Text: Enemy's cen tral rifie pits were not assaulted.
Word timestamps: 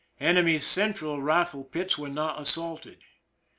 Enemy's 0.19 0.65
cen 0.65 0.95
tral 0.95 1.21
rifie 1.21 1.63
pits 1.69 1.95
were 1.95 2.09
not 2.09 2.41
assaulted. 2.41 3.03